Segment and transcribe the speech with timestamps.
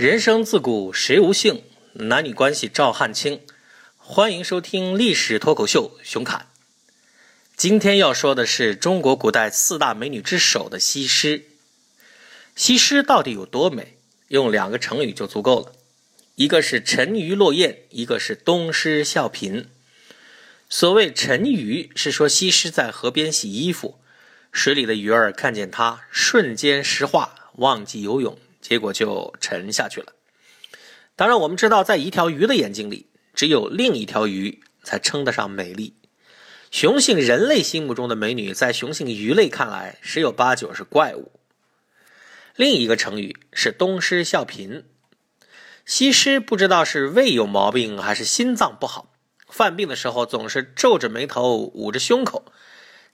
[0.00, 3.42] 人生自古谁无性，男女关系照汗青。
[3.98, 6.46] 欢迎收听历史脱口秀，熊侃。
[7.54, 11.44] 今天要说的是中国古代四大美女之首的西施。
[12.56, 13.98] 西施到底有多美？
[14.28, 15.72] 用两个成语就足够了，
[16.34, 19.66] 一个是沉鱼落雁，一个是东施效颦。
[20.70, 24.00] 所谓沉鱼，是说西施在河边洗衣服，
[24.50, 28.38] 水里的鱼儿看见她，瞬间石化，忘记游泳。
[28.60, 30.12] 结果就沉下去了。
[31.16, 35.94] 当然，我们知道，在一条鱼的眼睛里，只有另一条鱼才称得上美丽。
[36.70, 41.32] 雄性人类心目中的美女，在雄性鱼类看来，十有八九是怪物。
[42.56, 44.84] 另一个成语是“东施效颦”。
[45.84, 49.12] 西施不知道是胃有毛病还是心脏不好，
[49.48, 52.44] 犯病的时候总是皱着眉头、捂着胸口。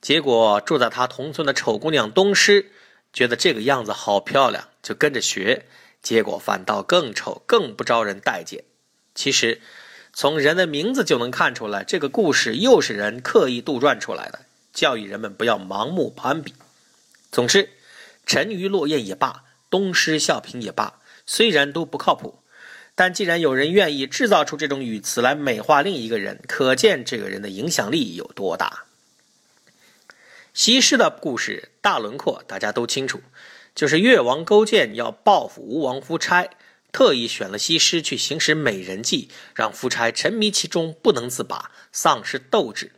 [0.00, 2.70] 结果住在他同村的丑姑娘东施。
[3.16, 5.64] 觉得这个样子好漂亮，就跟着学，
[6.02, 8.64] 结果反倒更丑，更不招人待见。
[9.14, 9.62] 其实，
[10.12, 14.40] 从人的名字就能看出来，这个故事又是人刻意杜撰出来的，
[14.74, 16.52] 教育人们不要盲目攀比。
[17.32, 17.70] 总之，
[18.26, 22.40] 沉鱼落雁也罢，东施效颦也罢，虽然都不靠谱，
[22.94, 28.84] 但既然有人愿意制造出这种语词来美化另一个人，可见这个人的影响力有多大。
[30.56, 33.20] 西施的故事大轮廓大家都清楚，
[33.74, 36.48] 就是越王勾践要报复吴王夫差，
[36.90, 42.92] 特意选了西施去行使美人计，让夫差沉迷其中不能自拔，丧失斗志。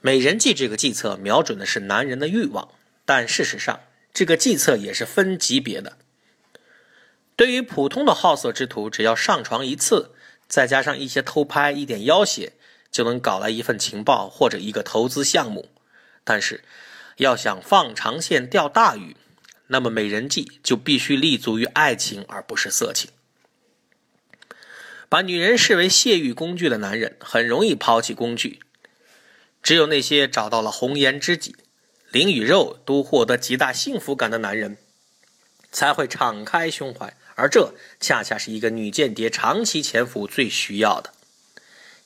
[0.00, 2.70] 美人计这个计策瞄准的是男人的欲望，
[3.04, 5.98] 但事实上这个计策也是分级别的。
[7.36, 10.10] 对于普通的好色之徒，只要上床一次，
[10.48, 12.54] 再加上一些偷拍、一点要挟，
[12.90, 15.68] 就能搞来一份情报或者一个投资项目。
[16.24, 16.62] 但是，
[17.16, 19.16] 要想放长线钓大鱼，
[19.68, 23.10] 那么美人计就必须立足于爱情，而不是色情。
[25.08, 28.60] 把女人视为泄欲工具的男人，很容易抛弃工具。
[29.62, 31.56] 只有那些找到了红颜知己，
[32.10, 34.78] 灵与肉都获得极大幸福感的男人，
[35.72, 37.16] 才会敞开胸怀。
[37.34, 41.12] 而这恰恰是一个女间谍长期潜伏最需要的。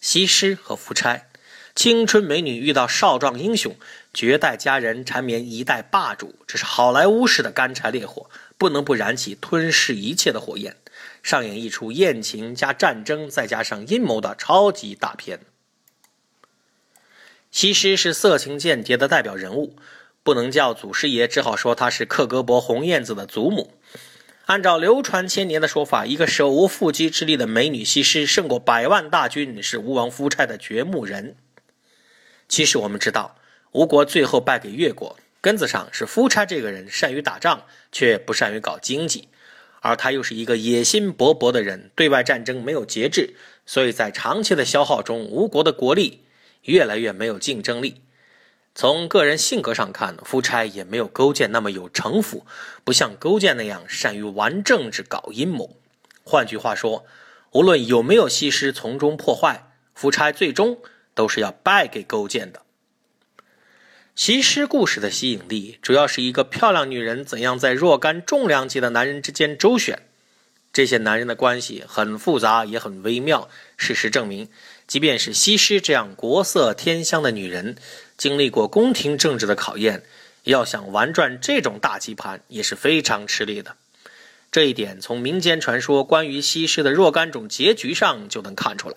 [0.00, 1.26] 西施和夫差。
[1.74, 3.76] 青春美女遇到少壮英雄，
[4.14, 10.76] 绝代佳人缠绵一代霸主，这是好莱坞式的干柴烈火，不能不燃起吞噬一切的火焰，
[11.22, 15.40] 上演一出艳情加战争再加上阴谋的超级大片。
[17.50, 19.76] 西施是色情间谍的代表人物，
[20.22, 23.74] 不能叫祖师爷，只好说她是克格勃红燕子的祖母。
[24.46, 31.36] 按照流传千年的说法，一个手无缚鸡之力的美女西施胜过百万大军，是吴王夫差的掘墓人。
[32.46, 33.36] 其实我们知道，
[33.74, 39.26] 吴国最后败给越国，根子上是夫差这个人善于打仗，却不善于搞经济，
[39.80, 43.34] 而他又是一个野心勃勃的人，对外战争没有节制，
[43.66, 46.22] 所以在长期的消耗中，吴国的国力
[46.62, 48.02] 越来越没有竞争力。
[48.76, 52.46] 从个人性格上看，夫差也没有勾践那么有城府，
[52.84, 55.76] 不像勾践那样善于玩政治、搞阴谋。
[56.22, 57.04] 换句话说，
[57.50, 60.78] 无论有没有西施从中破坏，夫差最终。
[61.16, 62.62] 都是要败给勾践的。
[64.14, 70.02] 西施故事的吸引力，主要是一个漂亮女人怎样在若干重量级的男人之间周旋。
[70.72, 73.48] 这些男人的关系很复杂，也很微妙。
[73.76, 74.48] 事实证明，
[74.86, 77.76] 即便是西施这样国色天香的女人，
[78.16, 80.04] 经历过宫廷政治的考验，
[80.44, 83.76] 要想玩转这种大棋盘，也是非常吃力的。
[84.52, 88.96] 这一点从民间传说关于西施的若干种结局上就能看出来。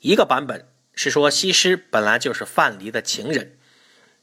[0.00, 3.56] 一个版本是说，西施本来就是范蠡的情人。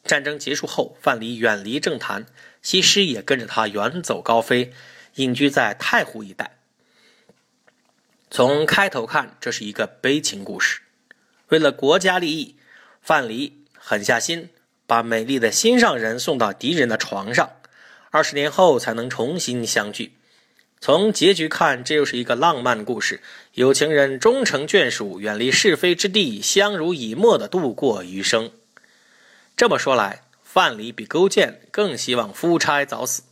[0.03, 2.25] 战争结束后，范蠡远离政坛，
[2.61, 4.72] 西施也跟着他远走高飞，
[5.16, 6.59] 隐居在太湖一带。
[8.29, 10.81] 从开头看，这是一个悲情故事。
[11.50, 12.57] 为了国家利益，
[13.01, 14.50] 范蠡狠下心，
[14.85, 17.51] 把美丽的心上人送到敌人的床上，
[18.11, 20.13] 二十年后才能重新相聚。
[20.79, 23.19] 从结局看，这又是一个浪漫故事，
[23.53, 28.51] 有情人终成眷属，远离是非之地，相濡以沫的度过余生。
[29.56, 33.24] 这么说来，范蠡比勾践更希望夫差早死。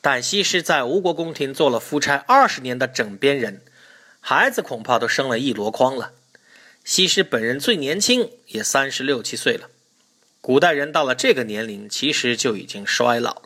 [0.00, 3.62] 但西施在吴国宫廷做了夫差二十年的枕边人，
[4.20, 6.12] 孩子恐怕都生了一箩筐了。
[6.82, 9.70] 西施本人最年轻也三十六七岁了，
[10.42, 13.42] 古代人到了这个年龄，其实就已经衰老了。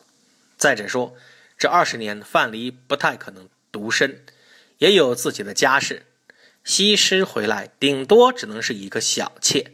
[0.57, 1.15] 再者说，
[1.59, 4.23] 这二十年，范蠡不太可能独身，
[4.79, 6.07] 也有自己的家室。
[6.63, 9.73] 西施回来，顶多只能是一个小妾。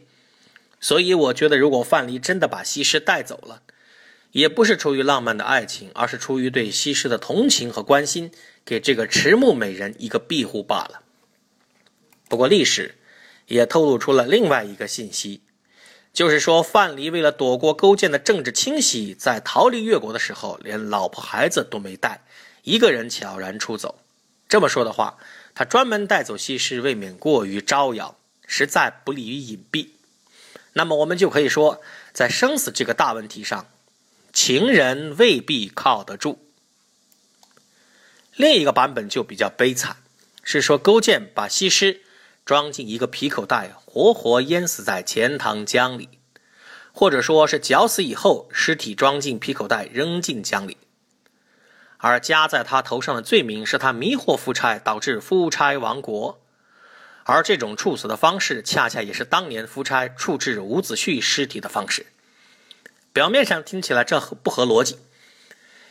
[0.79, 3.61] 所以，我觉得，如果范蠡真的把西施带走了，
[4.31, 8.31] 也不是出于浪漫的爱情，而是出于对西施的同情和关心，
[8.65, 11.03] 给这个迟暮美人一个庇护罢了。
[12.27, 12.95] 不过，历史
[13.45, 15.41] 也透露出了另外一个信息，
[16.15, 22.23] 就是说范蠡为了躲过勾践的政治清洗，在逃离越国的时候，连老婆孩子都没带，
[22.63, 23.99] 一个人悄然出走。
[24.47, 25.17] 这么说的话，
[25.53, 28.17] 他专门带走西施，未免过于招摇，
[28.47, 29.89] 实在不利于隐蔽。
[30.71, 31.81] 那么，我们就可以说，
[32.13, 33.67] 在生死这个大问题上。
[34.31, 36.39] 情人未必靠得住。
[38.35, 39.97] 另一个版本就比较悲惨，
[40.43, 42.01] 是说勾践把西施
[42.45, 46.09] 装进一个皮口袋，活活淹死在钱塘江里，
[46.93, 50.77] 或者说是绞死以后，尸体装进皮口袋扔进江里。
[51.97, 56.39] 而加在他头上的罪名是他迷惑夫差，导致夫差亡国。
[57.23, 62.05] 而这种处死的方式，恰恰也是当年夫差处置伍子胥尸体的方式。
[63.11, 64.99] 表面上听起来这不合逻辑，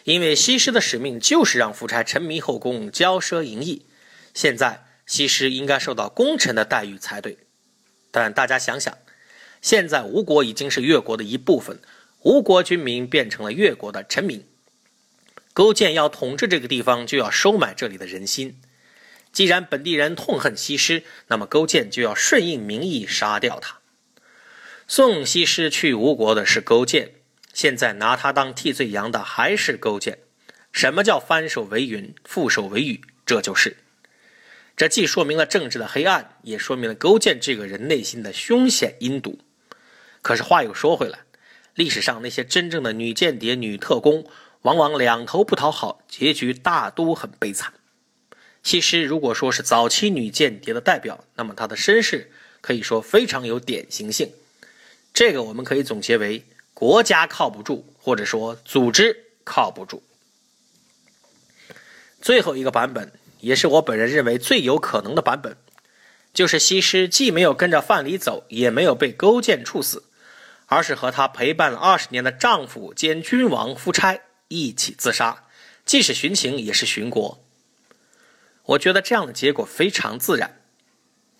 [0.05, 3.85] 因为西施的使命就是让夫差沉迷后宫、骄奢淫逸。
[4.33, 7.39] 现在西施应该受到功臣的待遇才对。
[8.11, 8.97] 但大家想想，
[9.61, 11.81] 现在吴国已经是越国的一部分，
[12.23, 14.47] 吴国军民变成了越国的臣民。
[15.53, 18.61] 勾践要统治这个地方，就要收买这里的人心。
[19.33, 23.79] 既然本地人痛恨西施，那么勾践就要顺应民意，杀掉他。
[24.87, 27.13] 送西施去吴国的是勾践，
[27.53, 30.19] 现在拿他当替罪羊的还是勾践。
[30.71, 33.01] 什么叫翻手为云，覆手为雨？
[33.25, 33.77] 这就是，
[34.77, 39.39] 这既说明了政治的黑暗，也说明了勾践这个人内心的凶险阴毒。
[40.21, 41.21] 可是话又说回来，
[41.75, 44.27] 历史上那些真正的女间谍、女特工，
[44.63, 47.75] 往往两头不讨好，结局大都很悲惨。
[48.63, 54.33] 西施如果说是早期女间谍的代表，那么她的身世可以说非常有典型性。
[55.13, 60.03] 这个我们可以总结为：国家靠不住，或者说组织靠不住。
[62.21, 63.13] 最后一个版本，
[63.45, 65.57] 也是我本人认为最有可能的版本，
[66.33, 70.05] 就是西施既没有跟着范蠡走，也没有被勾践处死，
[70.67, 74.19] 而是和她陪伴了二十年的丈夫兼君王夫差
[74.49, 75.45] 一起自杀，
[75.85, 77.45] 既是寻情，也是寻国。
[78.65, 80.63] 我觉得这样的结果非常自然。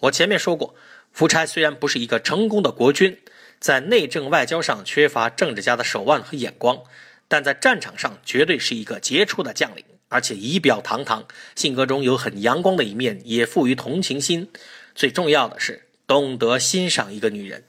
[0.01, 0.75] 我前面说过，
[1.11, 3.19] 夫差虽然不是一个成功的国君。
[3.61, 6.83] 在内政外交上缺乏政治家的手腕和眼光，
[7.29, 9.83] 但在战场上绝对是一个杰出的将领，
[10.15, 11.27] 而且仪表堂堂，
[11.57, 14.49] 性格中有很阳光的一面，也富于同情心。
[14.95, 17.65] 最重要的是懂得欣赏一个女人。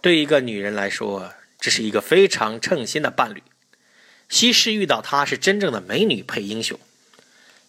[0.00, 3.40] 对一个女人来说，这是一个非常称心的伴侣。
[4.28, 6.76] 西施遇到他是真正的美女配英雄，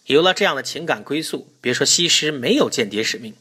[0.06, 3.34] 有了这样的情感归宿，别说西施没有间谍使命，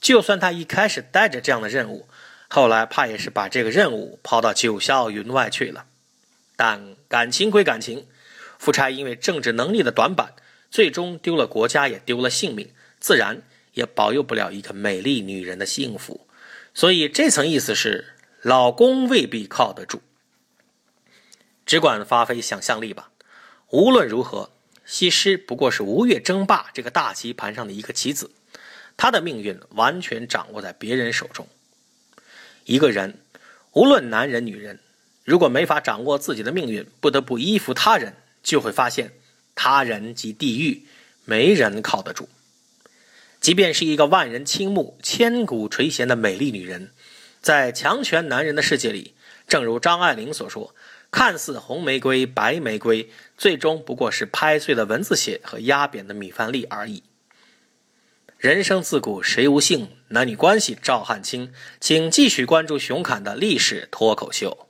[0.00, 2.08] 就算他一开始带着这样的任务。
[2.48, 5.84] 后来怕也是把这个任务抛到九霄云外去了，
[6.56, 8.04] 但感情归感情，
[8.62, 10.36] 夫差因为政治能力的短板，
[10.70, 13.42] 最终丢了国家，也丢了性命，自然
[13.72, 16.28] 也保佑不了一个美丽女人的幸福。
[16.72, 20.00] 所以这层意思是，老公未必靠得住，
[21.66, 23.10] 只管发挥想象力吧。
[23.70, 24.52] 无论如何，
[24.84, 28.30] 西施不过是吴越争霸这个大棋盘上的一个棋子，
[28.96, 31.48] 她的命运完全掌握在别人手中。
[32.66, 33.18] 一个人，
[33.72, 34.78] 无论男人女人，
[35.24, 39.12] 如果没法掌握自己的命运，不得不依附他人，就会发现
[39.54, 40.86] 他人及地狱，
[41.24, 42.28] 没人靠得住。
[43.40, 46.92] 即便是一个万人倾慕、千古垂涎的美丽女人，
[47.40, 49.14] 在强权男人的世界里，
[49.48, 50.74] 正如张爱玲所说
[51.10, 57.02] ：“看似红玫瑰、白玫瑰，最终不过是拍碎的蚊子血和压扁的米饭粒而已。”
[58.38, 59.90] 人生自古谁无性？
[60.08, 61.52] 男女关系照汗青。
[61.80, 64.68] 请继续关注熊侃的历史脱口秀。